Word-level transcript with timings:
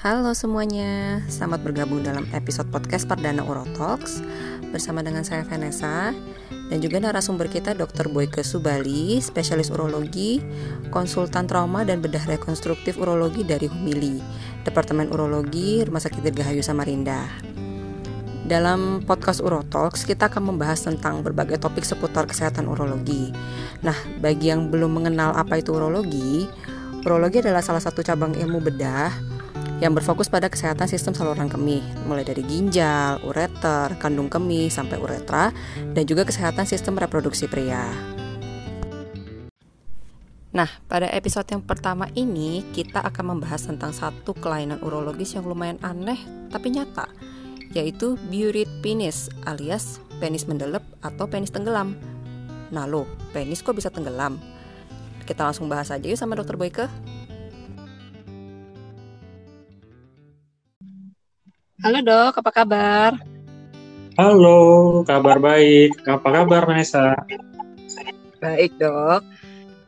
Halo 0.00 0.32
semuanya, 0.32 1.20
selamat 1.28 1.60
bergabung 1.60 2.00
dalam 2.00 2.24
episode 2.32 2.72
podcast 2.72 3.04
Perdana 3.04 3.44
Urotalks 3.44 4.24
bersama 4.72 5.04
dengan 5.04 5.28
saya 5.28 5.44
Vanessa 5.44 6.16
dan 6.72 6.80
juga 6.80 7.04
narasumber 7.04 7.52
kita 7.52 7.76
Dr. 7.76 8.08
Boyke 8.08 8.40
Subali, 8.40 9.20
spesialis 9.20 9.68
urologi, 9.68 10.40
konsultan 10.88 11.44
trauma 11.44 11.84
dan 11.84 12.00
bedah 12.00 12.24
rekonstruktif 12.24 12.96
urologi 12.96 13.44
dari 13.44 13.68
Humili, 13.68 14.24
Departemen 14.64 15.12
Urologi 15.12 15.84
Rumah 15.84 16.00
Sakit 16.00 16.24
Dirgahayu 16.24 16.64
Samarinda. 16.64 17.28
Dalam 18.48 19.04
podcast 19.04 19.44
Urotalks, 19.44 20.08
kita 20.08 20.32
akan 20.32 20.56
membahas 20.56 20.80
tentang 20.80 21.20
berbagai 21.20 21.60
topik 21.60 21.84
seputar 21.84 22.24
kesehatan 22.24 22.72
urologi. 22.72 23.36
Nah, 23.84 24.00
bagi 24.16 24.48
yang 24.48 24.72
belum 24.72 24.96
mengenal 24.96 25.36
apa 25.36 25.60
itu 25.60 25.76
urologi, 25.76 26.48
urologi 27.04 27.44
adalah 27.44 27.60
salah 27.60 27.84
satu 27.84 28.00
cabang 28.00 28.32
ilmu 28.32 28.64
bedah 28.64 29.39
yang 29.80 29.96
berfokus 29.96 30.28
pada 30.28 30.52
kesehatan 30.52 30.84
sistem 30.86 31.16
saluran 31.16 31.48
kemih, 31.48 31.80
mulai 32.04 32.22
dari 32.22 32.44
ginjal, 32.44 33.16
ureter, 33.24 33.96
kandung 33.96 34.28
kemih, 34.28 34.68
sampai 34.68 35.00
uretra, 35.00 35.50
dan 35.96 36.04
juga 36.04 36.28
kesehatan 36.28 36.68
sistem 36.68 37.00
reproduksi 37.00 37.48
pria. 37.48 37.88
Nah, 40.52 40.68
pada 40.84 41.08
episode 41.08 41.48
yang 41.48 41.64
pertama 41.64 42.12
ini 42.12 42.60
kita 42.76 43.00
akan 43.00 43.36
membahas 43.36 43.64
tentang 43.64 43.96
satu 43.96 44.36
kelainan 44.36 44.82
urologis 44.84 45.32
yang 45.32 45.48
lumayan 45.48 45.80
aneh 45.80 46.20
tapi 46.52 46.74
nyata, 46.74 47.08
yaitu 47.72 48.20
buried 48.28 48.68
penis 48.84 49.32
alias 49.48 50.02
penis 50.20 50.44
mendelep 50.44 50.84
atau 51.00 51.24
penis 51.24 51.48
tenggelam. 51.54 51.96
Nah 52.74 52.84
lo, 52.84 53.08
penis 53.32 53.64
kok 53.64 53.78
bisa 53.78 53.88
tenggelam? 53.88 54.36
Kita 55.24 55.46
langsung 55.46 55.70
bahas 55.70 55.88
aja 55.94 56.02
yuk 56.02 56.18
sama 56.18 56.36
dokter 56.36 56.58
Boyke. 56.58 56.90
Halo 61.80 62.04
dok, 62.04 62.44
apa 62.44 62.50
kabar? 62.52 63.10
Halo, 64.20 65.00
kabar 65.08 65.40
baik. 65.40 65.96
Apa 66.04 66.28
kabar 66.28 66.68
Nesa? 66.68 67.16
Baik 68.36 68.76
dok. 68.76 69.24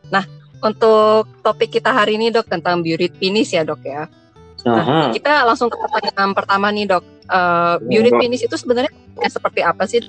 Nah, 0.08 0.24
untuk 0.64 1.28
topik 1.44 1.76
kita 1.76 1.92
hari 1.92 2.16
ini 2.16 2.32
dok 2.32 2.48
tentang 2.48 2.80
buried 2.80 3.12
penis 3.20 3.52
ya 3.52 3.60
dok 3.60 3.84
ya. 3.84 4.08
Nah, 4.64 5.12
kita 5.12 5.44
langsung 5.44 5.68
ke 5.68 5.76
pertanyaan 5.76 6.32
pertama 6.32 6.72
nih 6.72 6.88
dok. 6.88 7.04
Uh, 7.28 7.76
buried 7.84 8.16
penis 8.16 8.40
itu 8.40 8.56
sebenarnya 8.56 8.92
seperti 9.28 9.60
apa 9.60 9.84
sih? 9.84 10.00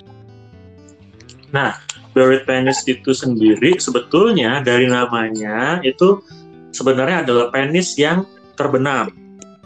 Nah, 1.52 1.76
buried 2.16 2.48
penis 2.48 2.80
itu 2.88 3.12
sendiri 3.12 3.76
sebetulnya 3.76 4.64
dari 4.64 4.88
namanya 4.88 5.84
itu 5.84 6.24
sebenarnya 6.72 7.28
adalah 7.28 7.52
penis 7.52 7.92
yang 8.00 8.24
terbenam. 8.56 9.12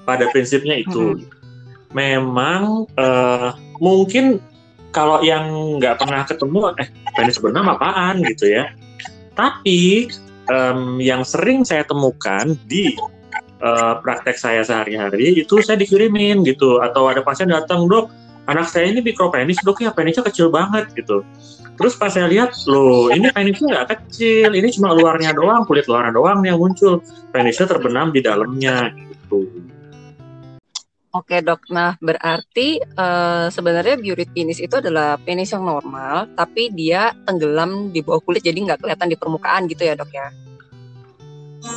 Pada 0.03 0.27
prinsipnya 0.35 0.83
itu. 0.83 1.15
Hmm 1.15 1.38
memang 1.97 2.85
uh, 2.99 3.57
mungkin 3.81 4.43
kalau 4.93 5.21
yang 5.21 5.77
nggak 5.79 6.01
pernah 6.01 6.25
ketemu 6.25 6.59
eh 6.81 6.89
penis 7.17 7.39
bernama 7.41 7.77
apaan 7.77 8.25
gitu 8.25 8.49
ya. 8.49 8.73
Tapi 9.37 10.11
um, 10.51 10.99
yang 10.99 11.23
sering 11.23 11.63
saya 11.63 11.85
temukan 11.87 12.57
di 12.67 12.97
uh, 13.63 14.01
praktek 14.03 14.37
saya 14.41 14.65
sehari-hari 14.65 15.45
itu 15.45 15.61
saya 15.63 15.79
dikirimin 15.79 16.43
gitu. 16.43 16.81
Atau 16.83 17.07
ada 17.07 17.23
pasien 17.23 17.53
datang 17.53 17.87
dok 17.87 18.11
anak 18.49 18.67
saya 18.67 18.89
ini 18.89 19.05
mikropenis 19.05 19.61
dok 19.61 19.85
ya 19.85 19.93
penisnya 19.93 20.25
kecil 20.27 20.49
banget 20.49 20.89
gitu. 20.97 21.23
Terus 21.79 21.95
pas 21.95 22.11
saya 22.11 22.27
lihat 22.27 22.59
loh 22.67 23.13
ini 23.15 23.31
penisnya 23.31 23.71
nggak 23.71 23.89
kecil 23.95 24.51
ini 24.51 24.67
cuma 24.75 24.91
luarnya 24.97 25.31
doang 25.31 25.63
kulit 25.63 25.87
luarnya 25.87 26.11
doang 26.11 26.43
yang 26.43 26.59
muncul 26.59 26.99
penisnya 27.31 27.71
terbenam 27.71 28.11
di 28.11 28.19
dalamnya 28.19 28.91
gitu 28.91 29.47
Oke 31.19 31.43
dok, 31.43 31.67
nah 31.75 31.99
berarti 31.99 32.79
uh, 32.79 33.51
sebenarnya 33.51 33.99
buried 33.99 34.31
penis 34.31 34.63
itu 34.63 34.79
adalah 34.79 35.19
penis 35.19 35.51
yang 35.51 35.67
normal, 35.67 36.31
tapi 36.39 36.71
dia 36.71 37.11
tenggelam 37.27 37.91
di 37.91 38.07
bawah 38.07 38.23
kulit, 38.23 38.47
jadi 38.47 38.55
nggak 38.55 38.79
kelihatan 38.79 39.11
di 39.11 39.19
permukaan 39.19 39.67
gitu 39.67 39.83
ya 39.83 39.99
dok 39.99 40.15
ya? 40.15 40.31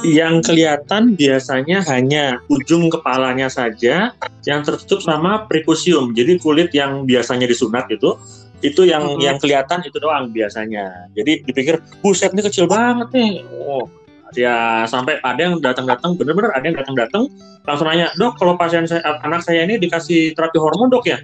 Yang 0.05 0.53
kelihatan 0.53 1.17
biasanya 1.17 1.81
hanya 1.89 2.37
ujung 2.53 2.93
kepalanya 2.93 3.49
saja 3.49 4.13
yang 4.45 4.61
tertutup 4.61 5.01
sama 5.01 5.49
prepusium, 5.49 6.13
jadi 6.13 6.37
kulit 6.37 6.69
yang 6.77 7.09
biasanya 7.09 7.49
disunat 7.49 7.89
itu, 7.89 8.13
itu 8.61 8.85
yang 8.85 9.17
-hmm. 9.17 9.25
yang 9.25 9.41
kelihatan 9.41 9.81
itu 9.81 9.97
doang 9.97 10.29
biasanya. 10.29 11.09
Jadi 11.17 11.49
dipikir, 11.49 11.81
buset 12.05 12.29
ini 12.37 12.45
kecil 12.45 12.69
banget 12.69 13.09
nih, 13.09 13.41
oh 13.57 13.89
ya 14.37 14.87
sampai 14.87 15.19
ada 15.21 15.39
yang 15.39 15.59
datang-datang 15.59 16.15
bener-bener 16.15 16.51
ada 16.55 16.65
yang 16.65 16.77
datang-datang 16.77 17.27
langsung 17.67 17.87
nanya 17.87 18.09
dok 18.17 18.39
kalau 18.39 18.55
pasien 18.57 18.87
saya 18.87 19.03
anak 19.21 19.45
saya 19.45 19.63
ini 19.67 19.77
dikasih 19.77 20.33
terapi 20.33 20.57
hormon 20.57 20.89
dok 20.89 21.05
ya? 21.07 21.19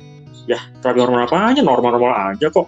Ya 0.48 0.60
terapi 0.84 1.00
hormon 1.04 1.26
apa 1.26 1.54
aja 1.54 1.62
normal-normal 1.64 2.36
aja 2.36 2.48
kok. 2.52 2.68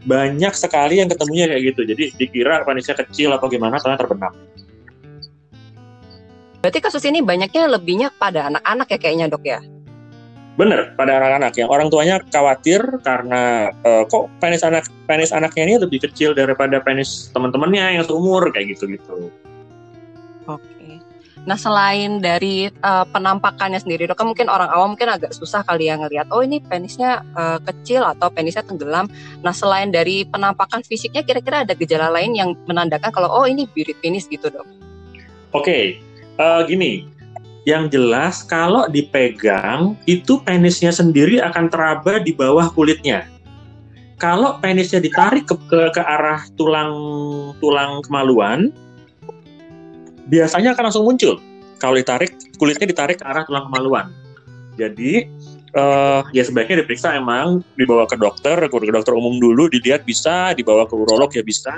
Banyak 0.00 0.56
sekali 0.56 0.96
yang 0.96 1.12
ketemunya 1.12 1.44
kayak 1.44 1.62
gitu. 1.76 1.80
Jadi 1.84 2.04
dikira 2.16 2.64
panisnya 2.64 2.96
kecil 2.96 3.36
apa 3.36 3.44
gimana 3.52 3.76
ternyata 3.76 4.08
terbenam. 4.08 4.32
Berarti 6.60 6.78
kasus 6.80 7.04
ini 7.08 7.24
banyaknya 7.24 7.68
lebihnya 7.68 8.08
pada 8.16 8.52
anak-anak 8.52 8.88
ya 8.92 8.98
kayaknya 9.00 9.26
dok 9.32 9.44
ya? 9.44 9.60
Bener, 10.60 10.92
pada 10.92 11.16
anak-anak 11.16 11.56
yang 11.56 11.72
orang 11.72 11.88
tuanya 11.88 12.20
khawatir 12.28 12.84
karena 13.00 13.72
uh, 13.80 14.04
kok 14.04 14.28
penis 14.44 14.60
anak 14.60 14.84
penis 15.08 15.32
anaknya 15.32 15.62
ini 15.64 15.74
lebih 15.80 16.04
kecil 16.04 16.36
daripada 16.36 16.84
penis 16.84 17.32
teman-temannya 17.32 17.96
yang 17.96 18.04
seumur 18.04 18.44
kayak 18.52 18.76
gitu-gitu. 18.76 19.32
Oke. 20.50 20.98
Nah 21.48 21.56
selain 21.56 22.20
dari 22.20 22.68
uh, 22.84 23.06
penampakannya 23.08 23.80
sendiri, 23.80 24.04
dok, 24.04 24.20
mungkin 24.28 24.52
orang 24.52 24.68
awam 24.68 24.92
mungkin 24.92 25.08
agak 25.08 25.32
susah 25.32 25.64
kali 25.64 25.88
ya 25.88 25.96
ngelihat, 25.96 26.28
oh 26.28 26.44
ini 26.44 26.60
penisnya 26.60 27.24
uh, 27.32 27.56
kecil 27.64 28.04
atau 28.04 28.28
penisnya 28.28 28.60
tenggelam. 28.60 29.08
Nah 29.40 29.54
selain 29.56 29.88
dari 29.88 30.28
penampakan 30.28 30.84
fisiknya, 30.84 31.24
kira-kira 31.24 31.64
ada 31.64 31.72
gejala 31.72 32.12
lain 32.12 32.36
yang 32.36 32.52
menandakan 32.68 33.08
kalau 33.08 33.32
oh 33.32 33.48
ini 33.48 33.64
buried 33.72 33.96
penis 34.04 34.28
gitu 34.28 34.52
dok? 34.52 34.68
Oke, 35.56 35.96
uh, 36.36 36.60
gini, 36.68 37.08
yang 37.64 37.88
jelas 37.88 38.44
kalau 38.44 38.84
dipegang 38.92 39.96
itu 40.04 40.44
penisnya 40.44 40.92
sendiri 40.92 41.40
akan 41.40 41.72
teraba 41.72 42.20
di 42.20 42.36
bawah 42.36 42.68
kulitnya. 42.68 43.24
Kalau 44.20 44.60
penisnya 44.60 45.00
ditarik 45.00 45.48
ke, 45.48 45.56
ke, 45.72 45.96
ke 45.96 46.02
arah 46.04 46.44
tulang 46.60 46.92
tulang 47.64 48.04
kemaluan, 48.04 48.68
biasanya 50.30 50.78
akan 50.78 50.84
langsung 50.88 51.04
muncul. 51.04 51.42
Kalau 51.82 51.96
ditarik, 51.98 52.38
kulitnya 52.56 52.86
ditarik 52.86 53.18
ke 53.18 53.26
arah 53.26 53.42
tulang 53.42 53.66
kemaluan. 53.66 54.14
Jadi, 54.78 55.26
uh, 55.74 56.22
ya 56.30 56.46
sebaiknya 56.46 56.84
diperiksa 56.84 57.18
emang 57.18 57.66
dibawa 57.74 58.06
ke 58.06 58.14
dokter, 58.14 58.56
ke 58.68 58.76
dokter 58.92 59.12
umum 59.16 59.36
dulu, 59.42 59.66
dilihat 59.66 60.06
bisa, 60.06 60.54
dibawa 60.54 60.86
ke 60.86 60.94
urolog 60.94 61.32
ya 61.34 61.42
bisa. 61.42 61.74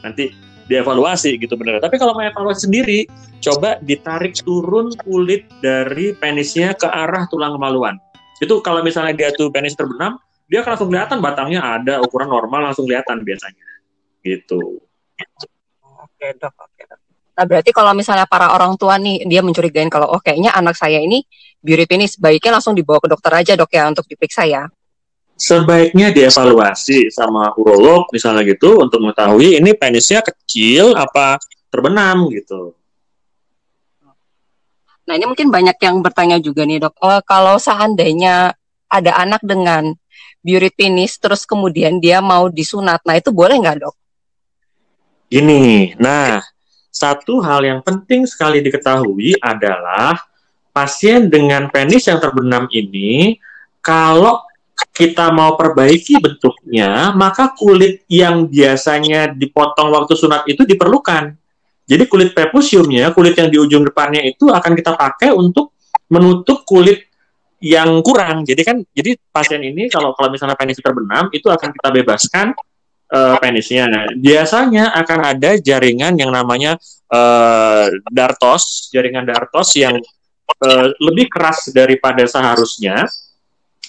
Nanti 0.00 0.32
dievaluasi 0.64 1.36
gitu 1.36 1.60
bener. 1.60 1.82
Tapi 1.82 2.00
kalau 2.00 2.16
mau 2.16 2.24
evaluasi 2.24 2.64
sendiri, 2.70 3.04
coba 3.44 3.76
ditarik 3.84 4.32
turun 4.40 4.96
kulit 5.04 5.44
dari 5.60 6.16
penisnya 6.16 6.72
ke 6.72 6.88
arah 6.88 7.28
tulang 7.28 7.58
kemaluan. 7.58 8.00
Itu 8.40 8.64
kalau 8.64 8.80
misalnya 8.80 9.12
dia 9.12 9.28
tuh 9.36 9.52
penis 9.52 9.76
terbenam, 9.76 10.16
dia 10.48 10.64
akan 10.64 10.70
langsung 10.76 10.88
kelihatan 10.88 11.18
batangnya 11.20 11.60
ada 11.60 12.00
ukuran 12.00 12.28
normal 12.32 12.72
langsung 12.72 12.88
kelihatan 12.88 13.20
biasanya. 13.22 13.66
Gitu. 14.24 14.80
Oke 15.84 16.26
dok. 16.40 16.73
Nah, 17.34 17.44
berarti 17.50 17.74
kalau 17.74 17.90
misalnya 17.98 18.30
para 18.30 18.54
orang 18.54 18.78
tua 18.78 18.94
nih 18.94 19.26
dia 19.26 19.42
mencurigain 19.42 19.90
kalau 19.90 20.06
oh 20.14 20.22
kayaknya 20.22 20.54
anak 20.54 20.78
saya 20.78 21.02
ini 21.02 21.26
buri 21.58 21.82
penis, 21.82 22.14
baiknya 22.14 22.60
langsung 22.60 22.78
dibawa 22.78 23.02
ke 23.02 23.10
dokter 23.10 23.32
aja 23.34 23.52
dok 23.58 23.70
ya 23.74 23.90
untuk 23.90 24.06
diperiksa 24.06 24.46
ya. 24.46 24.70
Sebaiknya 25.34 26.14
dievaluasi 26.14 27.10
sama 27.10 27.50
urolog 27.58 28.06
misalnya 28.14 28.46
gitu 28.46 28.78
untuk 28.78 29.02
mengetahui 29.02 29.58
ini 29.58 29.74
penisnya 29.74 30.22
kecil 30.22 30.94
apa 30.94 31.42
terbenam 31.74 32.30
gitu. 32.30 32.78
Nah 35.04 35.12
ini 35.18 35.26
mungkin 35.26 35.50
banyak 35.50 35.74
yang 35.82 35.98
bertanya 36.06 36.38
juga 36.38 36.62
nih 36.62 36.86
dok, 36.86 36.94
oh, 37.02 37.18
kalau 37.26 37.58
seandainya 37.58 38.54
ada 38.86 39.12
anak 39.18 39.42
dengan 39.42 39.90
buri 40.38 40.70
penis 40.70 41.18
terus 41.18 41.42
kemudian 41.42 41.98
dia 41.98 42.22
mau 42.22 42.46
disunat, 42.46 43.02
nah 43.02 43.18
itu 43.18 43.34
boleh 43.34 43.58
nggak 43.58 43.84
dok? 43.84 43.96
Gini, 45.28 45.92
nah 45.98 46.38
satu 46.94 47.42
hal 47.42 47.66
yang 47.66 47.82
penting 47.82 48.22
sekali 48.22 48.62
diketahui 48.62 49.34
adalah 49.42 50.14
pasien 50.70 51.26
dengan 51.26 51.66
penis 51.66 52.06
yang 52.06 52.22
terbenam 52.22 52.70
ini 52.70 53.34
kalau 53.82 54.46
kita 54.94 55.34
mau 55.34 55.58
perbaiki 55.58 56.22
bentuknya, 56.22 57.10
maka 57.18 57.50
kulit 57.54 58.06
yang 58.06 58.46
biasanya 58.46 59.34
dipotong 59.34 59.90
waktu 59.90 60.14
sunat 60.14 60.46
itu 60.46 60.62
diperlukan. 60.62 61.34
Jadi 61.84 62.04
kulit 62.06 62.30
prepusiumnya, 62.30 63.10
kulit 63.10 63.34
yang 63.34 63.50
di 63.50 63.58
ujung 63.58 63.82
depannya 63.82 64.22
itu 64.22 64.48
akan 64.48 64.72
kita 64.78 64.94
pakai 64.94 65.34
untuk 65.34 65.74
menutup 66.08 66.62
kulit 66.62 67.10
yang 67.58 68.00
kurang. 68.06 68.46
Jadi 68.46 68.62
kan, 68.62 68.76
jadi 68.94 69.18
pasien 69.34 69.60
ini 69.66 69.90
kalau 69.90 70.14
kalau 70.14 70.30
misalnya 70.30 70.54
penis 70.54 70.78
terbenam 70.78 71.26
itu 71.34 71.50
akan 71.50 71.68
kita 71.74 71.88
bebaskan 71.90 72.46
uh, 73.10 73.36
penisnya. 73.42 73.88
Biasanya 74.16 74.94
akan 74.94 75.18
ada 75.34 75.50
jaringan 75.58 76.16
yang 76.16 76.30
namanya 76.32 76.78
uh, 77.10 77.90
dartos, 78.08 78.88
jaringan 78.94 79.26
dartos 79.26 79.74
yang 79.76 79.98
uh, 80.62 80.86
lebih 81.02 81.28
keras 81.28 81.68
daripada 81.74 82.24
seharusnya 82.24 83.04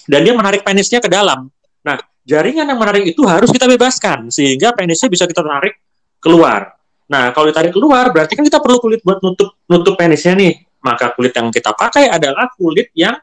dan 0.06 0.20
dia 0.22 0.34
menarik 0.34 0.62
penisnya 0.62 1.02
ke 1.02 1.10
dalam. 1.10 1.50
Nah, 1.82 1.96
jaringan 2.26 2.66
yang 2.66 2.78
menarik 2.78 3.06
itu 3.06 3.22
harus 3.26 3.50
kita 3.50 3.66
bebaskan 3.66 4.30
sehingga 4.30 4.74
penisnya 4.74 5.10
bisa 5.10 5.24
kita 5.26 5.42
tarik 5.42 5.78
keluar. 6.22 6.74
Nah, 7.06 7.30
kalau 7.30 7.46
ditarik 7.50 7.70
keluar 7.70 8.10
berarti 8.10 8.34
kan 8.34 8.42
kita 8.42 8.58
perlu 8.58 8.82
kulit 8.82 9.02
buat 9.06 9.22
nutup 9.22 9.54
nutup 9.70 9.94
penisnya 9.94 10.34
nih. 10.34 10.54
Maka 10.82 11.10
kulit 11.18 11.34
yang 11.34 11.50
kita 11.50 11.74
pakai 11.74 12.06
adalah 12.06 12.46
kulit 12.54 12.94
yang 12.94 13.18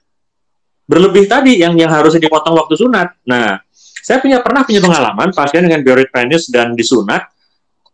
berlebih 0.83 1.31
tadi 1.31 1.63
yang 1.63 1.79
yang 1.79 1.87
harusnya 1.87 2.19
dipotong 2.19 2.59
waktu 2.59 2.75
sunat. 2.75 3.23
Nah, 3.23 3.62
saya 4.03 4.19
punya 4.19 4.43
pernah 4.43 4.67
punya 4.67 4.83
pengalaman 4.83 5.31
pasien 5.31 5.63
dengan 5.63 5.79
biorit 5.79 6.11
penis 6.11 6.51
dan 6.51 6.75
disunat 6.75 7.23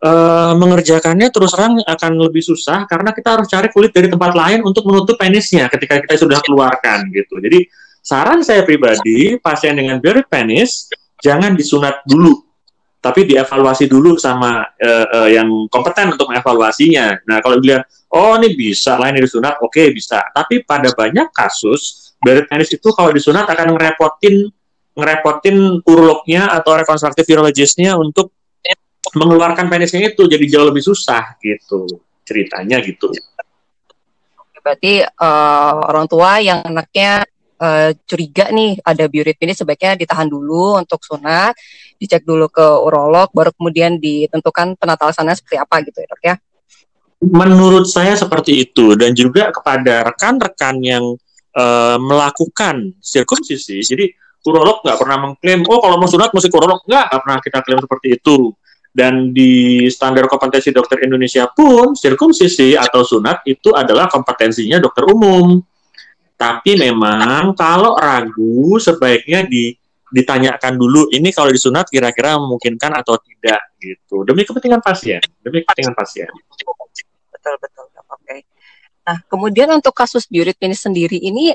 uh, 0.02 0.58
mengerjakannya 0.58 1.30
terus 1.30 1.54
terang 1.54 1.78
akan 1.86 2.12
lebih 2.18 2.42
susah 2.42 2.90
karena 2.90 3.14
kita 3.14 3.38
harus 3.38 3.46
cari 3.46 3.70
kulit 3.70 3.94
dari 3.94 4.10
tempat 4.10 4.34
lain 4.34 4.66
untuk 4.66 4.90
menutup 4.90 5.16
penisnya 5.22 5.70
ketika 5.70 6.02
kita 6.02 6.18
sudah 6.18 6.42
keluarkan 6.42 7.14
gitu. 7.14 7.38
Jadi 7.38 7.70
saran 8.02 8.42
saya 8.42 8.66
pribadi 8.66 9.38
pasien 9.38 9.78
dengan 9.78 10.02
biorit 10.02 10.26
penis 10.26 10.90
jangan 11.22 11.54
disunat 11.54 12.02
dulu 12.10 12.50
tapi 13.00 13.24
dievaluasi 13.24 13.88
dulu 13.88 14.20
sama 14.20 14.60
uh, 14.76 15.08
uh, 15.08 15.30
yang 15.32 15.48
kompeten 15.72 16.12
untuk 16.12 16.28
mengevaluasinya. 16.28 17.24
Nah, 17.32 17.40
kalau 17.40 17.56
dilihat, 17.64 17.88
oh 18.12 18.36
ini 18.36 18.52
bisa, 18.60 19.00
lain 19.00 19.24
disunat, 19.24 19.56
oke 19.64 19.72
okay, 19.72 19.96
bisa. 19.96 20.20
Tapi 20.36 20.68
pada 20.68 20.92
banyak 20.92 21.32
kasus, 21.32 22.12
biorit 22.20 22.52
penis 22.52 22.68
itu 22.76 22.92
kalau 22.92 23.16
disunat 23.16 23.48
akan 23.48 23.72
ngerepotin 23.72 24.52
ngerepotin 25.00 25.82
urolognya 25.88 26.52
atau 26.52 26.76
rekonstruktif 26.76 27.24
urologisnya 27.32 27.96
untuk 27.96 28.36
mengeluarkan 29.16 29.66
penisnya 29.72 30.14
itu 30.14 30.30
jadi 30.30 30.46
jauh 30.46 30.68
lebih 30.70 30.84
susah 30.86 31.40
gitu 31.42 31.88
ceritanya 32.28 32.78
gitu. 32.84 33.10
Berarti 34.60 35.02
uh, 35.02 35.74
orang 35.90 36.06
tua 36.06 36.38
yang 36.44 36.62
anaknya 36.62 37.26
uh, 37.58 37.90
curiga 38.06 38.54
nih 38.54 38.78
ada 38.86 39.10
biorit 39.10 39.40
penis 39.40 39.58
sebaiknya 39.58 39.98
ditahan 39.98 40.30
dulu 40.30 40.78
untuk 40.78 41.02
sunat, 41.02 41.58
dicek 41.98 42.22
dulu 42.22 42.52
ke 42.52 42.62
urolog, 42.62 43.34
baru 43.34 43.50
kemudian 43.56 43.98
ditentukan 43.98 44.78
penata 44.78 45.10
laksana 45.10 45.34
seperti 45.34 45.58
apa 45.58 45.76
gitu 45.82 45.98
ya 46.04 46.08
dok 46.08 46.22
ya. 46.22 46.36
Menurut 47.20 47.90
saya 47.90 48.16
seperti 48.16 48.64
itu 48.64 48.96
dan 48.96 49.12
juga 49.12 49.52
kepada 49.52 50.08
rekan-rekan 50.08 50.76
yang 50.80 51.04
uh, 51.58 51.98
melakukan 52.00 52.96
sirkumsisi, 53.04 53.84
jadi 53.84 54.06
urolog 54.48 54.80
nggak 54.86 54.98
pernah 54.98 55.18
mengklaim, 55.20 55.62
oh 55.68 55.80
kalau 55.84 55.96
mau 56.00 56.08
sunat 56.08 56.32
mesti 56.32 56.50
urolog. 56.52 56.80
Nggak, 56.88 57.06
nggak 57.12 57.22
pernah 57.24 57.38
kita 57.44 57.58
klaim 57.66 57.80
seperti 57.84 58.08
itu. 58.16 58.38
Dan 58.90 59.32
di 59.32 59.86
standar 59.94 60.26
kompetensi 60.26 60.74
dokter 60.74 61.06
Indonesia 61.06 61.46
pun, 61.46 61.94
sirkumsisi 61.94 62.74
atau 62.74 63.06
sunat 63.06 63.46
itu 63.46 63.70
adalah 63.70 64.10
kompetensinya 64.10 64.82
dokter 64.82 65.06
umum. 65.06 65.62
Tapi 66.40 66.80
memang 66.80 67.54
kalau 67.54 68.00
ragu, 68.00 68.80
sebaiknya 68.82 69.46
di, 69.46 69.76
ditanyakan 70.10 70.74
dulu, 70.80 71.12
ini 71.14 71.30
kalau 71.30 71.54
disunat 71.54 71.86
kira-kira 71.92 72.40
memungkinkan 72.40 72.96
atau 72.98 73.20
tidak, 73.22 73.76
gitu. 73.78 74.26
Demi 74.26 74.48
kepentingan 74.48 74.82
pasien, 74.82 75.22
demi 75.44 75.62
kepentingan 75.62 75.94
pasien. 75.94 76.32
Betul, 77.30 77.56
betul. 77.62 77.86
Oke. 77.94 78.26
Okay. 78.26 78.40
Nah, 79.06 79.18
kemudian 79.30 79.70
untuk 79.70 79.94
kasus 79.94 80.26
biorit 80.26 80.58
penis 80.58 80.82
sendiri 80.82 81.20
ini 81.20 81.54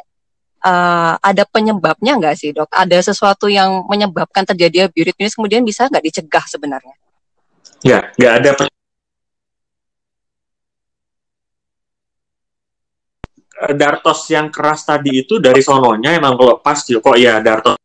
uh, 0.64 1.14
ada 1.20 1.44
penyebabnya 1.44 2.16
nggak 2.16 2.34
sih 2.34 2.50
dok? 2.56 2.72
Ada 2.72 3.12
sesuatu 3.12 3.46
yang 3.52 3.84
menyebabkan 3.86 4.48
terjadi 4.48 4.88
bioritminis 4.90 5.36
kemudian 5.36 5.62
bisa 5.62 5.86
nggak 5.86 6.04
dicegah 6.04 6.44
sebenarnya? 6.48 6.96
Ya, 7.84 8.10
nggak 8.16 8.34
ada. 8.40 8.50
Dartos 13.76 14.26
yang 14.34 14.50
keras 14.50 14.82
tadi 14.82 15.22
itu 15.22 15.38
dari 15.38 15.62
sononya 15.62 16.18
emang 16.18 16.34
kalau 16.34 16.58
pas 16.58 16.82
kok 16.82 17.16
ya 17.16 17.38
Dartos 17.38 17.78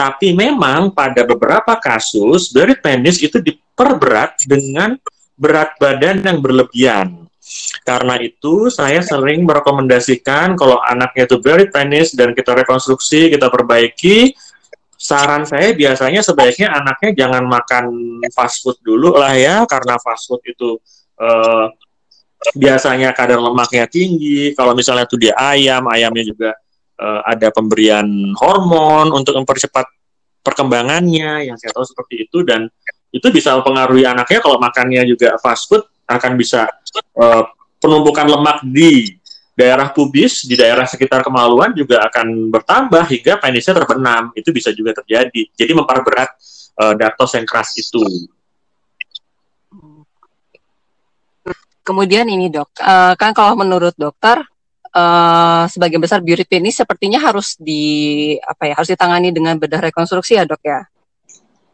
tapi 0.00 0.32
memang 0.32 0.96
pada 0.96 1.28
beberapa 1.28 1.76
kasus 1.76 2.48
dari 2.48 2.72
penis 2.72 3.20
itu 3.20 3.36
diperberat 3.36 4.48
dengan 4.48 4.96
berat 5.36 5.76
badan 5.76 6.24
yang 6.24 6.40
berlebihan. 6.40 7.19
Karena 7.80 8.20
itu 8.20 8.68
saya 8.68 9.00
sering 9.00 9.48
merekomendasikan 9.48 10.54
kalau 10.54 10.78
anaknya 10.84 11.24
itu 11.26 11.36
very 11.40 11.66
penis 11.72 12.12
dan 12.12 12.36
kita 12.36 12.52
rekonstruksi, 12.52 13.32
kita 13.32 13.48
perbaiki, 13.48 14.36
saran 15.00 15.48
saya 15.48 15.72
biasanya 15.72 16.20
sebaiknya 16.20 16.76
anaknya 16.76 17.16
jangan 17.16 17.48
makan 17.48 17.84
fast 18.36 18.60
food 18.60 18.76
dulu 18.84 19.16
lah 19.16 19.32
ya, 19.32 19.64
karena 19.64 19.96
fast 19.96 20.28
food 20.28 20.44
itu 20.44 20.76
uh, 21.16 21.72
biasanya 22.52 23.16
kadar 23.16 23.40
lemaknya 23.40 23.88
tinggi. 23.88 24.52
Kalau 24.52 24.76
misalnya 24.76 25.08
itu 25.08 25.16
dia 25.16 25.32
ayam, 25.40 25.88
ayamnya 25.88 26.24
juga 26.28 26.50
uh, 27.00 27.24
ada 27.24 27.48
pemberian 27.48 28.06
hormon 28.36 29.08
untuk 29.16 29.40
mempercepat 29.40 29.88
perkembangannya, 30.44 31.48
yang 31.48 31.56
saya 31.56 31.72
tahu 31.72 31.84
seperti 31.88 32.28
itu 32.28 32.44
dan 32.44 32.68
itu 33.10 33.26
bisa 33.32 33.58
mempengaruhi 33.58 34.06
anaknya 34.06 34.38
kalau 34.38 34.60
makannya 34.60 35.02
juga 35.08 35.34
fast 35.40 35.66
food 35.66 35.82
akan 36.06 36.34
bisa 36.38 36.68
uh, 37.16 37.44
penumpukan 37.80 38.26
lemak 38.28 38.62
di 38.66 39.16
daerah 39.54 39.92
pubis, 39.92 40.48
di 40.48 40.56
daerah 40.56 40.88
sekitar 40.88 41.20
kemaluan 41.20 41.76
juga 41.76 42.00
akan 42.08 42.48
bertambah 42.48 43.04
hingga 43.10 43.36
penisnya 43.36 43.76
terbenam. 43.76 44.32
Itu 44.32 44.54
bisa 44.54 44.72
juga 44.72 44.96
terjadi. 44.96 45.52
Jadi 45.52 45.72
memperberat 45.76 46.30
uh, 46.80 46.94
dartos 46.96 47.36
yang 47.36 47.44
keras 47.44 47.76
itu. 47.76 48.00
Kemudian 51.80 52.28
ini 52.28 52.52
dok, 52.52 52.70
uh, 52.78 53.18
kan 53.18 53.34
kalau 53.34 53.58
menurut 53.58 53.96
dokter 53.98 54.44
uh, 54.94 55.64
sebagian 55.66 55.98
besar 55.98 56.22
biorit 56.22 56.46
penis 56.46 56.78
sepertinya 56.78 57.18
harus 57.18 57.58
di 57.58 58.36
apa 58.38 58.70
ya 58.70 58.74
harus 58.78 58.90
ditangani 58.94 59.34
dengan 59.34 59.58
bedah 59.58 59.90
rekonstruksi 59.90 60.38
ya 60.38 60.46
dok 60.46 60.62
ya? 60.62 60.86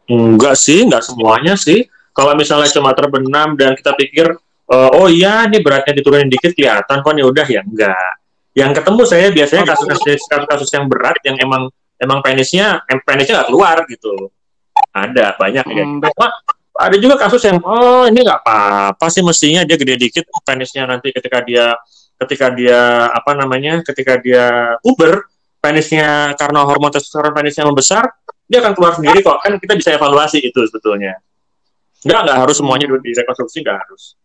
Enggak 0.07 0.55
sih, 0.57 0.87
enggak 0.87 1.03
semuanya 1.05 1.53
sih 1.59 1.85
kalau 2.17 2.33
misalnya 2.33 2.71
cuma 2.73 2.97
terbenam 2.97 3.53
dan 3.53 3.77
kita 3.77 3.93
pikir 3.93 4.33
uh, 4.71 4.89
oh 4.95 5.07
iya 5.07 5.47
ini 5.47 5.59
beratnya 5.63 5.93
diturunin 5.97 6.29
dikit 6.31 6.53
kelihatan 6.53 7.03
kok 7.03 7.13
ya 7.15 7.25
udah 7.25 7.47
ya? 7.47 7.61
Enggak. 7.63 8.11
Yang 8.57 8.71
ketemu 8.81 9.01
saya 9.05 9.27
biasanya 9.29 9.63
kasus-kasus 9.69 10.21
kasus 10.25 10.69
yang 10.73 10.85
berat 10.89 11.17
yang 11.21 11.37
emang 11.37 11.69
emang 12.01 12.19
penisnya 12.25 12.81
penisnya 13.05 13.43
nggak 13.43 13.49
keluar 13.49 13.77
gitu. 13.85 14.33
Ada 14.93 15.37
banyak 15.37 15.65
ya. 15.65 15.85
Hmm. 15.85 16.01
Cuma, 16.01 16.27
ada 16.77 16.95
juga 16.97 17.15
kasus 17.17 17.41
yang 17.45 17.57
oh 17.61 18.05
ini 18.05 18.21
nggak 18.21 18.41
apa-apa 18.45 19.05
sih 19.09 19.25
mestinya 19.25 19.65
dia 19.65 19.77
gede 19.77 19.97
dikit 19.97 20.25
penisnya 20.45 20.85
nanti 20.85 21.09
ketika 21.09 21.41
dia 21.41 21.73
ketika 22.17 22.53
dia 22.53 23.09
apa 23.13 23.33
namanya 23.37 23.81
ketika 23.85 24.17
dia 24.21 24.77
puber 24.81 25.25
penisnya 25.61 26.37
karena 26.37 26.65
hormon 26.65 26.93
testosteron 26.93 27.33
penisnya 27.33 27.65
membesar 27.65 28.05
dia 28.47 28.63
akan 28.63 28.73
keluar 28.73 28.95
sendiri 28.95 29.19
kok. 29.21 29.37
Kan 29.43 29.59
kita 29.59 29.73
bisa 29.75 29.93
evaluasi 29.93 30.39
itu 30.39 30.59
sebetulnya. 30.65 31.19
Enggak, 32.07 32.19
enggak 32.25 32.37
harus 32.47 32.55
semuanya 32.55 32.85
direkonstruksi, 33.03 33.57
enggak 33.61 33.77
harus. 33.83 34.15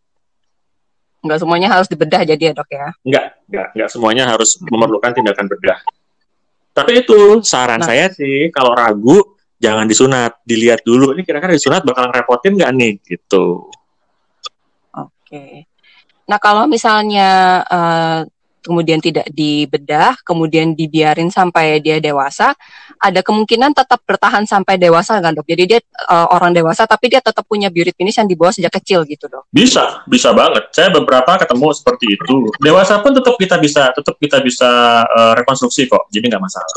Enggak 1.22 1.38
semuanya 1.38 1.68
harus 1.70 1.86
dibedah 1.86 2.20
jadi 2.26 2.42
ya 2.50 2.52
dok 2.52 2.68
ya? 2.68 2.88
Enggak, 3.06 3.24
enggak, 3.46 3.66
enggak 3.78 3.88
semuanya 3.94 4.24
harus 4.26 4.58
memerlukan 4.58 5.10
tindakan 5.14 5.46
bedah. 5.46 5.78
Tapi 6.72 7.04
itu 7.04 7.44
saran 7.46 7.78
nah. 7.78 7.86
saya 7.86 8.10
sih, 8.10 8.50
kalau 8.50 8.74
ragu 8.74 9.38
jangan 9.62 9.86
disunat, 9.86 10.42
dilihat 10.42 10.82
dulu 10.82 11.14
ini 11.14 11.22
kira-kira 11.22 11.54
disunat 11.54 11.86
bakal 11.86 12.10
ngerepotin 12.10 12.58
nggak 12.58 12.72
nih 12.74 12.92
gitu. 13.06 13.70
Oke. 14.90 15.70
Nah 16.26 16.38
kalau 16.42 16.66
misalnya 16.66 17.62
uh, 17.70 18.20
kemudian 18.62 19.02
tidak 19.02 19.26
dibedah, 19.28 20.14
kemudian 20.22 20.72
dibiarin 20.72 21.28
sampai 21.28 21.82
dia 21.82 21.98
dewasa, 21.98 22.54
ada 23.02 23.20
kemungkinan 23.20 23.74
tetap 23.74 24.00
bertahan 24.06 24.46
sampai 24.46 24.78
dewasa 24.78 25.18
kan 25.18 25.34
dok? 25.34 25.44
Jadi 25.44 25.62
dia 25.66 25.80
uh, 26.06 26.30
orang 26.30 26.54
dewasa 26.54 26.86
tapi 26.86 27.10
dia 27.10 27.18
tetap 27.18 27.42
punya 27.44 27.68
biorit 27.68 27.92
penis 27.98 28.16
yang 28.16 28.30
dibawa 28.30 28.54
sejak 28.54 28.72
kecil 28.78 29.02
gitu 29.04 29.26
dok? 29.26 29.50
Bisa, 29.50 30.06
bisa 30.06 30.30
banget. 30.30 30.70
Saya 30.70 30.94
beberapa 30.94 31.34
ketemu 31.34 31.74
seperti 31.74 32.14
itu. 32.14 32.48
Dewasa 32.62 33.02
pun 33.02 33.12
tetap 33.12 33.34
kita 33.34 33.58
bisa, 33.58 33.90
tetap 33.90 34.14
kita 34.16 34.38
bisa 34.38 35.02
uh, 35.04 35.34
rekonstruksi 35.34 35.90
kok. 35.90 36.06
Jadi 36.14 36.30
nggak 36.30 36.42
masalah. 36.42 36.70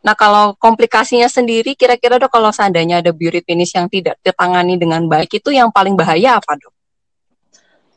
Nah, 0.00 0.16
kalau 0.16 0.56
komplikasinya 0.56 1.28
sendiri, 1.28 1.76
kira-kira 1.76 2.16
dok, 2.16 2.32
kalau 2.32 2.48
seandainya 2.48 3.04
ada 3.04 3.12
biorit 3.12 3.44
penis 3.44 3.76
yang 3.76 3.84
tidak 3.92 4.16
ditangani 4.24 4.80
dengan 4.80 5.04
baik, 5.04 5.28
itu 5.28 5.52
yang 5.52 5.68
paling 5.68 5.92
bahaya 5.92 6.40
apa 6.40 6.56
dok? 6.56 6.72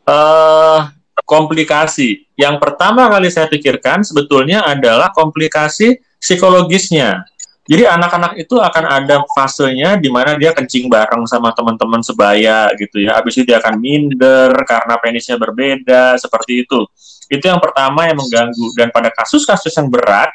Uh, 0.03 0.91
komplikasi. 1.21 2.25
Yang 2.33 2.57
pertama 2.57 3.05
kali 3.05 3.29
saya 3.29 3.45
pikirkan 3.45 4.01
sebetulnya 4.01 4.65
adalah 4.65 5.13
komplikasi 5.13 6.01
psikologisnya. 6.17 7.21
Jadi 7.63 7.87
anak-anak 7.87 8.35
itu 8.43 8.59
akan 8.59 8.85
ada 8.91 9.23
fasenya 9.31 9.95
di 9.95 10.11
mana 10.11 10.35
dia 10.35 10.51
kencing 10.51 10.91
bareng 10.91 11.23
sama 11.23 11.55
teman-teman 11.55 12.03
sebaya 12.03 12.67
gitu 12.75 12.99
ya. 12.99 13.15
Habis 13.15 13.39
itu 13.39 13.55
dia 13.55 13.63
akan 13.63 13.79
minder 13.79 14.51
karena 14.67 14.99
penisnya 14.99 15.39
berbeda 15.39 16.19
seperti 16.19 16.67
itu. 16.67 16.83
Itu 17.31 17.47
yang 17.47 17.63
pertama 17.63 18.03
yang 18.11 18.19
mengganggu. 18.19 18.67
Dan 18.75 18.91
pada 18.91 19.07
kasus-kasus 19.15 19.71
yang 19.79 19.87
berat, 19.87 20.27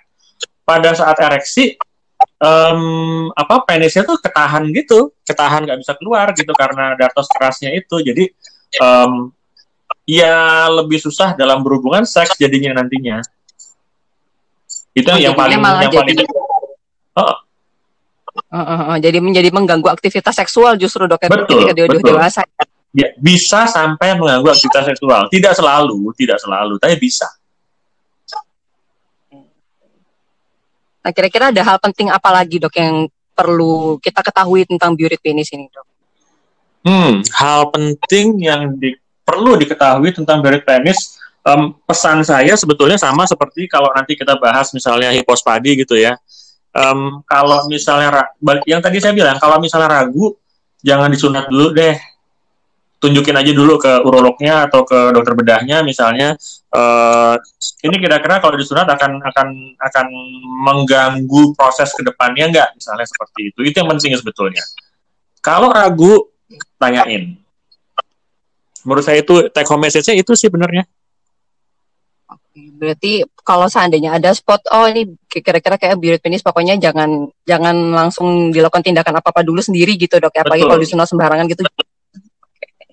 pada 0.65 0.97
saat 0.97 1.21
ereksi 1.21 1.77
um, 2.41 3.29
apa 3.37 3.61
penisnya 3.69 4.09
tuh 4.09 4.17
ketahan 4.25 4.65
gitu, 4.73 5.13
ketahan 5.29 5.69
nggak 5.69 5.85
bisa 5.85 5.93
keluar 6.01 6.33
gitu 6.33 6.53
karena 6.57 6.97
dartos 6.97 7.29
kerasnya 7.29 7.77
itu. 7.77 8.01
Jadi 8.01 8.25
um, 8.81 9.37
ya 10.09 10.65
lebih 10.73 10.97
susah 10.97 11.37
dalam 11.37 11.61
berhubungan 11.61 12.09
seks 12.09 12.41
jadinya 12.41 12.81
nantinya. 12.81 13.21
Itu 14.97 15.05
Oh, 15.07 15.21
yang 15.21 15.37
paling 15.37 15.61
malah 15.61 15.85
yang 15.85 15.93
paling 15.93 16.17
jadi- 16.17 16.33
Oh, 17.15 17.37
Uh, 18.49 18.63
uh, 18.63 18.83
uh, 18.95 18.97
jadi 19.03 19.19
menjadi 19.19 19.51
mengganggu 19.51 19.91
aktivitas 19.91 20.31
seksual 20.31 20.79
justru 20.79 21.11
dok 21.11 21.19
ya 21.19 21.29
Betul, 21.29 21.59
ketika 21.59 21.73
dia 21.75 21.85
udah 21.91 21.99
betul. 21.99 22.15
dewasa. 22.15 22.41
ya, 22.95 23.11
bisa 23.19 23.67
sampai 23.67 24.15
mengganggu 24.15 24.47
aktivitas 24.47 24.95
seksual. 24.95 25.27
Tidak 25.27 25.53
selalu, 25.53 26.15
tidak 26.15 26.39
selalu, 26.39 26.79
tapi 26.79 26.95
bisa. 26.97 27.27
Nah 31.03 31.11
kira-kira 31.11 31.51
ada 31.51 31.63
hal 31.65 31.79
penting 31.79 32.09
apa 32.09 32.31
lagi 32.31 32.63
dok 32.63 32.75
yang 32.79 33.11
perlu 33.33 33.99
kita 33.99 34.23
ketahui 34.23 34.67
tentang 34.67 34.95
biorit 34.95 35.19
penis 35.19 35.51
ini 35.51 35.67
dok? 35.67 35.87
Hmm, 36.85 37.27
hal 37.35 37.75
penting 37.75 38.39
yang 38.39 38.79
di- 38.79 38.99
perlu 39.29 39.61
diketahui 39.61 40.17
tentang 40.17 40.41
berit 40.41 40.65
penis, 40.65 41.21
em, 41.45 41.77
pesan 41.85 42.25
saya 42.25 42.57
sebetulnya 42.57 42.97
sama 42.97 43.29
seperti 43.29 43.69
kalau 43.69 43.93
nanti 43.93 44.17
kita 44.17 44.41
bahas 44.41 44.73
misalnya 44.73 45.13
hipospadi 45.13 45.85
gitu 45.85 46.01
ya. 46.01 46.17
Em, 46.73 47.21
kalau 47.29 47.69
misalnya 47.69 48.33
yang 48.65 48.81
tadi 48.81 49.05
saya 49.05 49.13
bilang, 49.13 49.37
kalau 49.37 49.61
misalnya 49.61 50.01
ragu, 50.01 50.33
jangan 50.81 51.13
disunat 51.13 51.53
dulu 51.53 51.77
deh. 51.77 51.97
Tunjukin 52.99 53.31
aja 53.39 53.55
dulu 53.55 53.79
ke 53.79 54.03
urolognya 54.03 54.67
atau 54.67 54.83
ke 54.83 55.15
dokter 55.15 55.39
bedahnya 55.39 55.87
misalnya. 55.87 56.35
eh, 56.69 57.35
ini 57.87 57.97
kira-kira 57.97 58.45
kalau 58.45 58.59
disunat 58.59 58.85
akan 58.85 59.23
akan 59.25 59.49
akan 59.81 60.07
mengganggu 60.69 61.57
proses 61.57 61.95
ke 61.97 62.03
depannya 62.05 62.51
nggak? 62.53 62.69
Misalnya 62.77 63.07
seperti 63.09 63.55
itu. 63.55 63.61
Itu 63.65 63.77
yang 63.81 63.89
penting 63.95 64.19
sebetulnya. 64.19 64.61
Kalau 65.41 65.71
ragu, 65.73 66.29
tanyain. 66.77 67.39
Menurut 68.89 69.05
saya 69.05 69.21
itu 69.21 69.53
take 69.53 69.69
home 69.69 69.85
message-nya 69.85 70.17
itu 70.17 70.33
sih 70.33 70.49
benernya. 70.49 70.89
Oke, 72.33 72.73
Berarti 72.81 73.21
kalau 73.45 73.69
seandainya 73.69 74.17
ada 74.17 74.33
spot, 74.33 74.65
oh 74.73 74.89
ini 74.89 75.05
kira-kira 75.29 75.77
kayak 75.77 76.01
biorit 76.01 76.25
penis, 76.25 76.41
pokoknya 76.41 76.81
jangan 76.81 77.29
jangan 77.45 77.77
langsung 77.93 78.49
dilakukan 78.49 78.81
tindakan 78.81 79.21
apa-apa 79.21 79.45
dulu 79.45 79.61
sendiri 79.61 80.01
gitu 80.01 80.17
dok 80.17 80.33
ya, 80.33 80.41
apalagi 80.41 80.65
kalau 80.65 80.81
disunat 80.81 81.05
sembarangan 81.05 81.45
gitu. 81.53 81.69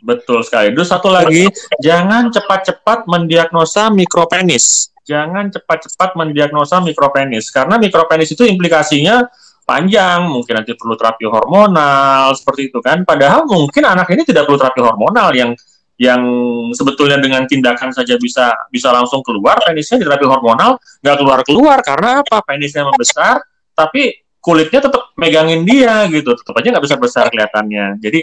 Betul 0.03 0.43
sekali. 0.43 0.75
Terus 0.75 0.91
satu 0.91 1.07
lagi, 1.07 1.47
jangan 1.79 2.27
cepat-cepat 2.27 3.07
mendiagnosa 3.07 3.87
mikropenis. 3.87 4.91
Jangan 5.07 5.47
cepat-cepat 5.47 6.17
mendiagnosa 6.19 6.83
mikropenis 6.83 7.53
karena 7.53 7.79
mikropenis 7.79 8.35
itu 8.35 8.43
implikasinya 8.43 9.23
panjang, 9.65 10.29
mungkin 10.29 10.61
nanti 10.61 10.77
perlu 10.77 10.93
terapi 10.93 11.25
hormonal 11.25 12.33
seperti 12.37 12.69
itu 12.69 12.79
kan. 12.81 13.01
Padahal 13.01 13.49
mungkin 13.49 13.81
anak 13.85 14.13
ini 14.13 14.21
tidak 14.21 14.45
perlu 14.45 14.61
terapi 14.61 14.81
hormonal 14.81 15.33
yang 15.33 15.51
yang 15.95 16.21
sebetulnya 16.75 17.15
dengan 17.23 17.47
tindakan 17.47 17.95
saja 17.95 18.19
bisa 18.19 18.51
bisa 18.67 18.91
langsung 18.91 19.23
keluar 19.23 19.55
penisnya 19.63 20.03
terapi 20.03 20.27
hormonal 20.27 20.75
nggak 20.99 21.15
keluar 21.15 21.39
keluar 21.47 21.79
karena 21.79 22.19
apa? 22.19 22.43
Penisnya 22.43 22.83
membesar 22.83 23.39
tapi 23.71 24.11
kulitnya 24.43 24.83
tetap 24.83 25.15
megangin 25.15 25.63
dia 25.63 26.03
gitu. 26.11 26.35
Tetap 26.35 26.51
aja 26.59 26.67
nggak 26.75 26.83
besar 26.83 26.99
besar 26.99 27.25
kelihatannya. 27.31 28.03
Jadi 28.03 28.19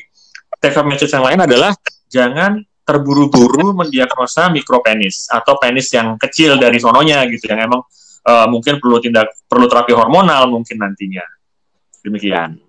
take 0.60 0.80
message 0.84 1.12
yang 1.16 1.24
lain 1.24 1.40
adalah 1.40 1.72
jangan 2.12 2.60
terburu-buru 2.84 3.72
mendiagnosa 3.72 4.52
mikropenis 4.52 5.32
atau 5.32 5.56
penis 5.56 5.88
yang 5.96 6.20
kecil 6.20 6.60
dari 6.60 6.76
sononya 6.76 7.24
gitu 7.30 7.48
yang 7.48 7.72
emang 7.72 7.80
eh, 8.26 8.46
mungkin 8.52 8.82
perlu 8.82 9.00
tindak 9.00 9.32
perlu 9.48 9.64
terapi 9.64 9.96
hormonal 9.96 10.52
mungkin 10.52 10.76
nantinya. 10.76 11.24
Demikian 12.04 12.60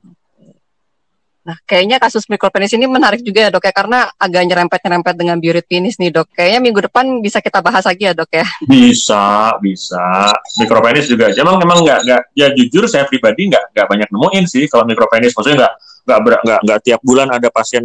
Nah, 1.43 1.59
kayaknya 1.67 1.99
kasus 1.99 2.23
mikropenis 2.31 2.71
ini 2.71 2.87
menarik 2.87 3.19
juga 3.19 3.43
ya 3.43 3.49
dok 3.51 3.67
ya, 3.67 3.75
karena 3.75 4.07
agak 4.15 4.47
nyerempet-nyerempet 4.47 5.13
dengan 5.19 5.35
biorit 5.43 5.67
penis 5.67 5.99
nih 5.99 6.07
dok. 6.07 6.31
Kayaknya 6.31 6.59
minggu 6.63 6.79
depan 6.87 7.19
bisa 7.19 7.43
kita 7.43 7.59
bahas 7.59 7.83
lagi 7.83 8.07
ya 8.07 8.15
dok 8.15 8.31
ya. 8.31 8.47
bisa 8.63 9.51
bisa. 9.59 10.31
Mikropenis 10.63 11.11
juga 11.11 11.35
emang 11.35 11.59
emang 11.59 11.83
nggak 11.83 11.99
nggak 12.07 12.21
ya 12.31 12.47
jujur 12.55 12.87
saya 12.87 13.03
pribadi 13.11 13.51
nggak 13.51 13.75
nggak 13.75 13.87
banyak 13.91 14.07
nemuin 14.07 14.45
sih 14.47 14.71
kalau 14.71 14.87
mikropenis. 14.87 15.35
Maksudnya 15.35 15.57
nggak 15.67 15.73
nggak 16.07 16.19
nggak 16.47 16.59
nggak 16.63 16.79
tiap 16.79 17.01
bulan 17.03 17.27
ada 17.27 17.51
pasien 17.51 17.83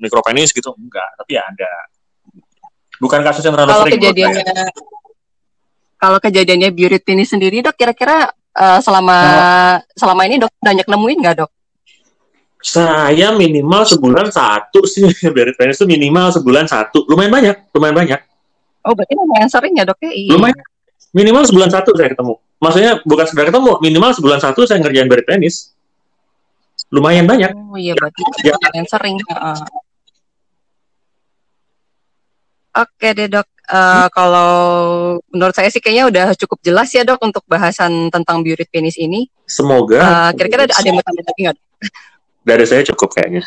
mikropenis 0.00 0.56
gitu. 0.56 0.72
Enggak 0.80 1.20
tapi 1.20 1.36
ada. 1.36 1.72
Bukan 2.96 3.20
kasus 3.20 3.44
yang 3.44 3.60
terlalu 3.60 3.76
Kalau 3.76 3.84
sering 3.84 4.00
kejadiannya, 4.00 4.44
kalau 6.00 6.18
kejadiannya 6.24 6.68
biorit 6.72 7.04
penis 7.04 7.28
sendiri 7.28 7.60
dok, 7.60 7.76
kira-kira 7.76 8.32
eh, 8.56 8.80
selama 8.80 9.18
selama 9.92 10.24
ini 10.24 10.40
dok 10.40 10.48
banyak 10.64 10.88
nemuin 10.88 11.20
nggak 11.20 11.36
dok? 11.44 11.52
Saya 12.66 13.30
minimal 13.30 13.86
sebulan 13.86 14.26
satu 14.28 14.82
sih 14.84 15.06
berit 15.30 15.54
penis 15.54 15.78
itu 15.78 15.86
minimal 15.86 16.30
sebulan 16.30 16.66
satu 16.66 17.06
lumayan 17.06 17.30
banyak 17.30 17.56
lumayan 17.70 17.94
banyak 17.96 18.20
Oh, 18.82 18.90
berarti 18.90 19.14
lumayan 19.14 19.46
sering 19.46 19.74
ya 19.74 19.82
dok 19.82 19.98
ya? 19.98 20.10
Iya. 20.10 20.30
lumayan 20.34 20.58
minimal 21.10 21.42
sebulan 21.42 21.70
satu 21.70 21.94
saya 21.94 22.10
ketemu 22.10 22.34
maksudnya 22.56 22.92
bukan 23.02 23.24
sekedar 23.24 23.46
ketemu 23.48 23.70
minimal 23.78 24.10
sebulan 24.12 24.40
satu 24.40 24.60
saya 24.62 24.78
ngerjain 24.80 25.06
berit 25.06 25.24
penis 25.24 25.70
lumayan 26.88 27.22
banyak 27.24 27.54
Oh 27.54 27.74
iya 27.74 27.94
berarti 27.94 28.22
Ya. 28.42 28.54
lumayan 28.54 28.86
sering. 28.86 29.16
Heeh. 29.22 29.58
Oke 32.76 33.08
deh 33.10 33.26
dok, 33.26 33.46
Eh, 33.66 34.06
kalau 34.14 34.50
menurut 35.26 35.50
saya 35.50 35.66
sih 35.66 35.82
kayaknya 35.82 36.06
udah 36.06 36.26
cukup 36.38 36.62
jelas 36.62 36.86
ya 36.88 37.02
dok 37.02 37.18
untuk 37.18 37.42
bahasan 37.44 38.06
tentang 38.08 38.38
biorit 38.38 38.70
penis 38.70 38.94
ini. 38.94 39.26
semoga 39.42 39.98
Eh, 39.98 40.30
kira-kira 40.38 40.62
ada, 40.64 40.74
ada 40.74 40.86
yang 40.86 40.94
mau 40.94 41.02
tambah 41.02 41.24
lagi 41.24 41.40
nggak? 41.42 41.58
Dari 42.46 42.62
saya 42.64 42.86
cukup 42.86 43.10
kayaknya 43.12 43.42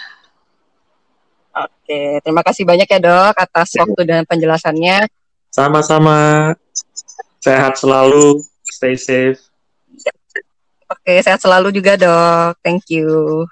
Oke, 1.49 2.21
terima 2.21 2.45
kasih 2.45 2.63
banyak 2.63 2.85
ya 2.85 2.99
dok 3.01 3.33
atas 3.35 3.73
Ya. 3.73 3.81
waktu 3.83 4.01
dan 4.05 4.21
penjelasannya. 4.23 5.09
sama-sama 5.49 6.53
sehat 7.41 7.79
selalu 7.79 8.43
stay 8.61 8.93
safe 8.93 9.39
Oke, 10.89 11.21
sehat 11.21 11.37
selalu 11.37 11.69
juga 11.69 11.93
dok. 11.93 12.57
Thank 12.65 12.89
you. 12.89 13.45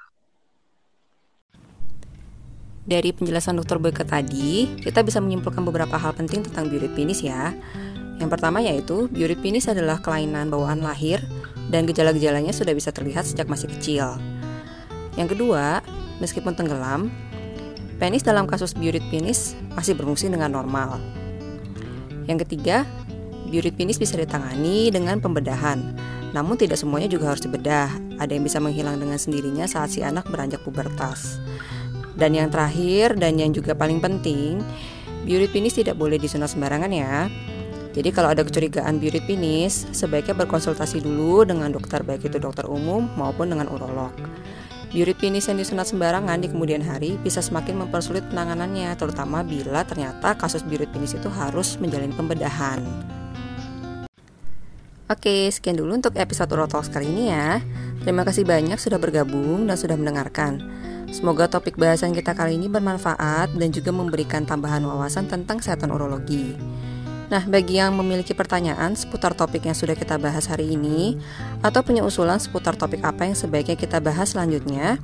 Dari 2.82 3.14
penjelasan 3.14 3.62
dokter 3.62 3.78
Boyke 3.78 4.02
tadi, 4.02 4.74
kita 4.82 5.06
bisa 5.06 5.22
menyimpulkan 5.22 5.62
beberapa 5.62 6.02
hal 6.02 6.18
penting 6.18 6.42
tentang 6.42 6.66
biorit 6.66 6.98
penis 6.98 7.22
ya. 7.22 7.54
Yang 8.18 8.30
pertama 8.34 8.58
yaitu, 8.58 9.06
biorit 9.14 9.38
penis 9.38 9.70
adalah 9.70 10.02
kelainan 10.02 10.50
bawaan 10.50 10.82
lahir 10.82 11.22
dan 11.70 11.86
gejala-gejalanya 11.86 12.50
sudah 12.50 12.74
bisa 12.74 12.90
terlihat 12.90 13.22
sejak 13.30 13.46
masih 13.46 13.70
kecil. 13.70 14.18
Yang 15.18 15.34
kedua, 15.36 15.82
meskipun 16.22 16.54
tenggelam, 16.54 17.10
penis 17.98 18.22
dalam 18.22 18.46
kasus 18.46 18.78
biorit 18.78 19.04
penis 19.10 19.58
masih 19.74 19.98
berfungsi 19.98 20.30
dengan 20.30 20.54
normal. 20.54 21.02
Yang 22.30 22.46
ketiga, 22.46 22.86
biorit 23.50 23.74
penis 23.74 23.98
bisa 23.98 24.14
ditangani 24.16 24.94
dengan 24.94 25.18
pembedahan. 25.18 25.82
Namun 26.38 26.60
tidak 26.60 26.78
semuanya 26.78 27.10
juga 27.10 27.34
harus 27.34 27.42
dibedah. 27.42 27.90
Ada 28.22 28.38
yang 28.38 28.46
bisa 28.46 28.62
menghilang 28.62 29.02
dengan 29.02 29.18
sendirinya 29.18 29.66
saat 29.66 29.90
si 29.96 30.06
anak 30.06 30.30
beranjak 30.30 30.62
pubertas. 30.62 31.42
Dan 32.18 32.34
yang 32.38 32.54
terakhir 32.54 33.18
dan 33.18 33.38
yang 33.42 33.54
juga 33.54 33.74
paling 33.74 34.02
penting, 34.02 34.62
biorit 35.26 35.50
penis 35.50 35.78
tidak 35.78 35.98
boleh 35.98 36.22
disunat 36.22 36.54
sembarangan 36.54 36.94
ya. 36.94 37.30
Jadi 37.98 38.14
kalau 38.14 38.30
ada 38.30 38.46
kecurigaan 38.46 39.02
biorit 39.02 39.26
penis, 39.26 39.90
sebaiknya 39.90 40.38
berkonsultasi 40.38 41.02
dulu 41.02 41.42
dengan 41.42 41.74
dokter 41.74 42.06
baik 42.06 42.30
itu 42.30 42.38
dokter 42.38 42.70
umum 42.70 43.10
maupun 43.18 43.50
dengan 43.50 43.66
urolog. 43.74 44.14
Biorit 44.88 45.20
penis 45.20 45.52
yang 45.52 45.60
disunat 45.60 45.92
sembarangan 45.92 46.40
di 46.40 46.48
kemudian 46.48 46.80
hari 46.80 47.20
bisa 47.20 47.44
semakin 47.44 47.84
mempersulit 47.84 48.24
penanganannya, 48.32 48.96
terutama 48.96 49.44
bila 49.44 49.84
ternyata 49.84 50.40
kasus 50.40 50.64
biorit 50.64 50.88
penis 50.96 51.12
itu 51.12 51.28
harus 51.28 51.76
menjalani 51.76 52.16
pembedahan. 52.16 52.80
Oke, 55.12 55.52
sekian 55.52 55.80
dulu 55.80 55.96
untuk 55.96 56.16
episode 56.16 56.52
Urotalks 56.52 56.88
kali 56.88 57.08
ini 57.12 57.32
ya. 57.32 57.60
Terima 58.04 58.24
kasih 58.24 58.48
banyak 58.48 58.80
sudah 58.80 59.00
bergabung 59.00 59.68
dan 59.68 59.76
sudah 59.76 60.00
mendengarkan. 60.00 60.64
Semoga 61.12 61.48
topik 61.48 61.80
bahasan 61.80 62.12
kita 62.12 62.36
kali 62.36 62.60
ini 62.60 62.68
bermanfaat 62.68 63.56
dan 63.56 63.70
juga 63.72 63.96
memberikan 63.96 64.44
tambahan 64.44 64.84
wawasan 64.84 65.32
tentang 65.32 65.64
kesehatan 65.64 65.96
urologi. 65.96 66.56
Nah, 67.28 67.44
bagi 67.44 67.76
yang 67.76 67.92
memiliki 68.00 68.32
pertanyaan 68.32 68.96
seputar 68.96 69.36
topik 69.36 69.68
yang 69.68 69.76
sudah 69.76 70.00
kita 70.00 70.16
bahas 70.16 70.48
hari 70.48 70.80
ini, 70.80 71.20
atau 71.60 71.84
punya 71.84 72.04
usulan 72.08 72.40
seputar 72.40 72.80
topik 72.80 73.04
apa 73.04 73.28
yang 73.28 73.36
sebaiknya 73.36 73.76
kita 73.76 74.00
bahas 74.00 74.32
selanjutnya, 74.32 74.96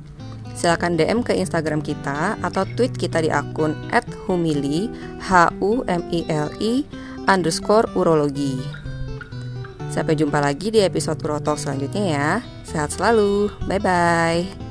silakan 0.56 0.96
DM 0.96 1.20
ke 1.20 1.36
Instagram 1.36 1.84
kita 1.84 2.40
atau 2.40 2.64
tweet 2.64 2.96
kita 2.96 3.20
di 3.20 3.28
akun 3.28 3.76
@humili 4.24 4.88
h 5.20 5.52
u 5.60 5.84
m 5.84 6.02
i 6.08 6.24
l 6.24 6.48
i 6.64 6.80
underscore 7.28 7.92
urologi. 7.92 8.56
Sampai 9.92 10.18
jumpa 10.18 10.42
lagi 10.42 10.74
di 10.74 10.82
episode 10.82 11.22
Urotalk 11.22 11.60
selanjutnya 11.60 12.04
ya. 12.08 12.30
Sehat 12.66 12.90
selalu. 12.98 13.52
Bye 13.70 13.78
bye. 13.78 14.63